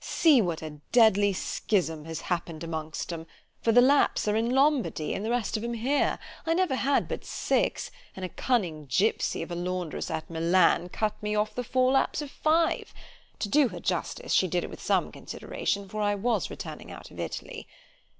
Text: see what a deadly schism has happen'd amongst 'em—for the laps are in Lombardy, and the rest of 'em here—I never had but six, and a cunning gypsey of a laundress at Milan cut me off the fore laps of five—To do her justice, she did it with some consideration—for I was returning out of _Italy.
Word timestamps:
see 0.03 0.41
what 0.41 0.63
a 0.63 0.71
deadly 0.91 1.31
schism 1.31 2.05
has 2.05 2.21
happen'd 2.21 2.63
amongst 2.63 3.13
'em—for 3.13 3.71
the 3.71 3.83
laps 3.83 4.27
are 4.27 4.35
in 4.35 4.49
Lombardy, 4.49 5.13
and 5.13 5.23
the 5.23 5.29
rest 5.29 5.55
of 5.55 5.63
'em 5.63 5.75
here—I 5.75 6.55
never 6.55 6.73
had 6.73 7.07
but 7.07 7.23
six, 7.23 7.91
and 8.15 8.25
a 8.25 8.29
cunning 8.29 8.87
gypsey 8.87 9.43
of 9.43 9.51
a 9.51 9.55
laundress 9.55 10.09
at 10.09 10.27
Milan 10.27 10.89
cut 10.89 11.21
me 11.21 11.35
off 11.35 11.53
the 11.53 11.63
fore 11.63 11.91
laps 11.91 12.19
of 12.19 12.31
five—To 12.31 13.47
do 13.47 13.67
her 13.67 13.79
justice, 13.79 14.33
she 14.33 14.47
did 14.47 14.63
it 14.63 14.71
with 14.71 14.81
some 14.81 15.11
consideration—for 15.11 16.01
I 16.01 16.15
was 16.15 16.49
returning 16.49 16.89
out 16.91 17.11
of 17.11 17.17
_Italy. 17.17 17.67